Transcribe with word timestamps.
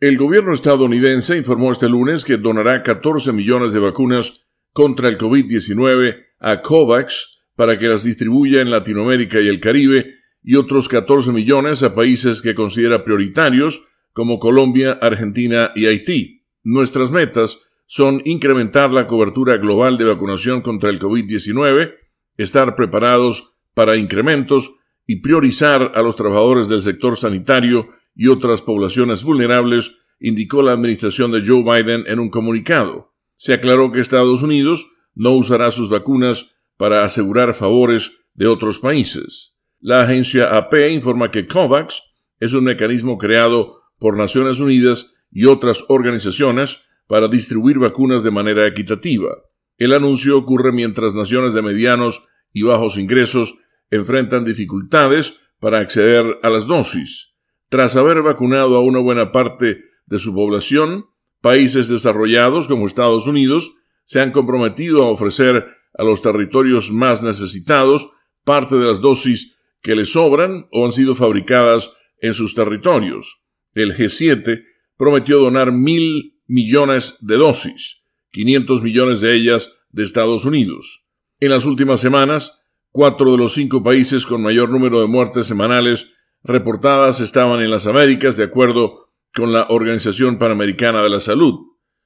El 0.00 0.16
gobierno 0.16 0.52
estadounidense 0.52 1.36
informó 1.36 1.72
este 1.72 1.88
lunes 1.88 2.24
que 2.24 2.36
donará 2.36 2.84
14 2.84 3.32
millones 3.32 3.72
de 3.72 3.80
vacunas 3.80 4.46
contra 4.72 5.08
el 5.08 5.18
COVID-19 5.18 6.24
a 6.38 6.62
COVAX 6.62 7.40
para 7.56 7.80
que 7.80 7.88
las 7.88 8.04
distribuya 8.04 8.60
en 8.60 8.70
Latinoamérica 8.70 9.40
y 9.40 9.48
el 9.48 9.58
Caribe 9.58 10.14
y 10.40 10.54
otros 10.54 10.88
14 10.88 11.32
millones 11.32 11.82
a 11.82 11.96
países 11.96 12.42
que 12.42 12.54
considera 12.54 13.02
prioritarios 13.02 13.82
como 14.12 14.38
Colombia, 14.38 14.92
Argentina 15.02 15.72
y 15.74 15.86
Haití. 15.86 16.44
Nuestras 16.62 17.10
metas 17.10 17.58
son 17.86 18.22
incrementar 18.24 18.92
la 18.92 19.08
cobertura 19.08 19.56
global 19.56 19.98
de 19.98 20.04
vacunación 20.04 20.62
contra 20.62 20.90
el 20.90 21.00
COVID-19, 21.00 21.94
estar 22.36 22.76
preparados 22.76 23.52
para 23.74 23.96
incrementos 23.96 24.74
y 25.08 25.16
priorizar 25.22 25.90
a 25.96 26.02
los 26.02 26.14
trabajadores 26.14 26.68
del 26.68 26.82
sector 26.82 27.16
sanitario 27.16 27.88
y 28.18 28.26
otras 28.26 28.60
poblaciones 28.60 29.22
vulnerables, 29.22 29.92
indicó 30.20 30.60
la 30.60 30.72
administración 30.72 31.30
de 31.30 31.46
Joe 31.46 31.62
Biden 31.62 32.04
en 32.08 32.18
un 32.18 32.28
comunicado. 32.28 33.14
Se 33.36 33.54
aclaró 33.54 33.92
que 33.92 34.00
Estados 34.00 34.42
Unidos 34.42 34.88
no 35.14 35.30
usará 35.30 35.70
sus 35.70 35.88
vacunas 35.88 36.54
para 36.76 37.04
asegurar 37.04 37.54
favores 37.54 38.12
de 38.34 38.48
otros 38.48 38.80
países. 38.80 39.54
La 39.78 40.02
agencia 40.02 40.56
AP 40.56 40.90
informa 40.90 41.30
que 41.30 41.46
COVAX 41.46 42.02
es 42.40 42.52
un 42.52 42.64
mecanismo 42.64 43.18
creado 43.18 43.80
por 43.98 44.16
Naciones 44.16 44.58
Unidas 44.58 45.14
y 45.30 45.44
otras 45.46 45.84
organizaciones 45.88 46.82
para 47.06 47.28
distribuir 47.28 47.78
vacunas 47.78 48.24
de 48.24 48.32
manera 48.32 48.66
equitativa. 48.66 49.28
El 49.76 49.94
anuncio 49.94 50.36
ocurre 50.36 50.72
mientras 50.72 51.14
naciones 51.14 51.52
de 51.52 51.62
medianos 51.62 52.24
y 52.52 52.62
bajos 52.62 52.98
ingresos 52.98 53.54
enfrentan 53.92 54.44
dificultades 54.44 55.38
para 55.60 55.78
acceder 55.78 56.38
a 56.42 56.50
las 56.50 56.66
dosis. 56.66 57.27
Tras 57.68 57.96
haber 57.96 58.22
vacunado 58.22 58.76
a 58.76 58.80
una 58.80 58.98
buena 58.98 59.30
parte 59.30 59.82
de 60.06 60.18
su 60.18 60.34
población, 60.34 61.06
países 61.40 61.88
desarrollados 61.88 62.66
como 62.66 62.86
Estados 62.86 63.26
Unidos 63.26 63.72
se 64.04 64.20
han 64.20 64.32
comprometido 64.32 65.04
a 65.04 65.10
ofrecer 65.10 65.66
a 65.94 66.02
los 66.02 66.22
territorios 66.22 66.90
más 66.90 67.22
necesitados 67.22 68.08
parte 68.44 68.76
de 68.76 68.86
las 68.86 69.00
dosis 69.00 69.56
que 69.82 69.94
les 69.94 70.12
sobran 70.12 70.66
o 70.72 70.86
han 70.86 70.92
sido 70.92 71.14
fabricadas 71.14 71.92
en 72.20 72.34
sus 72.34 72.54
territorios. 72.54 73.42
El 73.74 73.94
G7 73.94 74.64
prometió 74.96 75.38
donar 75.38 75.70
mil 75.70 76.40
millones 76.46 77.16
de 77.20 77.36
dosis, 77.36 78.04
500 78.32 78.82
millones 78.82 79.20
de 79.20 79.34
ellas 79.34 79.70
de 79.90 80.04
Estados 80.04 80.46
Unidos. 80.46 81.04
En 81.40 81.50
las 81.50 81.66
últimas 81.66 82.00
semanas, 82.00 82.58
cuatro 82.90 83.30
de 83.30 83.38
los 83.38 83.52
cinco 83.52 83.82
países 83.82 84.24
con 84.24 84.42
mayor 84.42 84.70
número 84.70 85.00
de 85.00 85.06
muertes 85.06 85.46
semanales 85.46 86.14
reportadas 86.42 87.20
estaban 87.20 87.60
en 87.60 87.70
las 87.70 87.86
Américas, 87.86 88.36
de 88.36 88.44
acuerdo 88.44 89.10
con 89.34 89.52
la 89.52 89.66
Organización 89.68 90.38
Panamericana 90.38 91.02
de 91.02 91.10
la 91.10 91.20
Salud. 91.20 91.54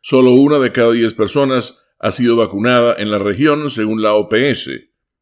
Solo 0.00 0.32
una 0.32 0.58
de 0.58 0.72
cada 0.72 0.92
diez 0.92 1.14
personas 1.14 1.78
ha 1.98 2.10
sido 2.10 2.36
vacunada 2.36 2.94
en 2.98 3.10
la 3.10 3.18
región, 3.18 3.70
según 3.70 4.02
la 4.02 4.14
OPS. 4.14 4.70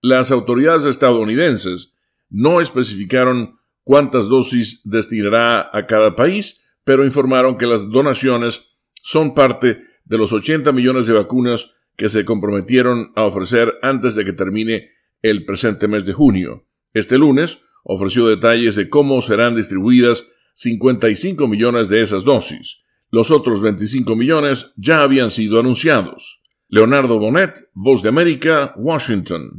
Las 0.00 0.30
autoridades 0.32 0.84
estadounidenses 0.84 1.94
no 2.30 2.60
especificaron 2.60 3.58
cuántas 3.84 4.28
dosis 4.28 4.80
destinará 4.84 5.68
a 5.76 5.86
cada 5.86 6.16
país, 6.16 6.64
pero 6.84 7.04
informaron 7.04 7.58
que 7.58 7.66
las 7.66 7.90
donaciones 7.90 8.76
son 9.02 9.34
parte 9.34 9.82
de 10.04 10.18
los 10.18 10.32
80 10.32 10.72
millones 10.72 11.06
de 11.06 11.12
vacunas 11.12 11.70
que 11.96 12.08
se 12.08 12.24
comprometieron 12.24 13.12
a 13.14 13.24
ofrecer 13.24 13.74
antes 13.82 14.14
de 14.14 14.24
que 14.24 14.32
termine 14.32 14.90
el 15.22 15.44
presente 15.44 15.86
mes 15.86 16.06
de 16.06 16.14
junio. 16.14 16.66
Este 16.94 17.18
lunes, 17.18 17.60
ofreció 17.84 18.26
detalles 18.26 18.76
de 18.76 18.88
cómo 18.88 19.22
serán 19.22 19.54
distribuidas 19.54 20.26
55 20.54 21.48
millones 21.48 21.88
de 21.88 22.02
esas 22.02 22.24
dosis. 22.24 22.82
Los 23.10 23.30
otros 23.30 23.60
25 23.60 24.14
millones 24.14 24.72
ya 24.76 25.02
habían 25.02 25.30
sido 25.30 25.58
anunciados. 25.58 26.40
Leonardo 26.68 27.18
Bonet, 27.18 27.58
Voz 27.74 28.02
de 28.02 28.10
América, 28.10 28.72
Washington. 28.76 29.50